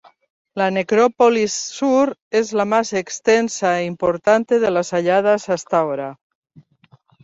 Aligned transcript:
La 0.61 0.69
"necrópolis 0.77 1.53
sur" 1.73 2.17
es 2.31 2.51
la 2.61 2.65
más 2.65 2.91
extensa 3.03 3.81
e 3.81 3.85
importante 3.85 4.59
de 4.59 4.71
las 4.71 4.93
halladas 4.93 5.47
hasta 5.49 5.77
ahora. 5.77 6.17